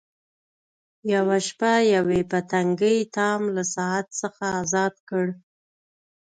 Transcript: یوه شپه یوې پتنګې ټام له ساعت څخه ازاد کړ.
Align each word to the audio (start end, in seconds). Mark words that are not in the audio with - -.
یوه 1.13 1.37
شپه 1.47 1.71
یوې 1.93 2.21
پتنګې 2.31 2.95
ټام 3.15 3.41
له 3.55 3.63
ساعت 3.75 4.07
څخه 4.21 4.45
ازاد 4.61 4.93
کړ. 5.09 5.25